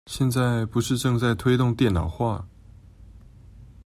[0.07, 2.43] 現在不是正在推動電腦化？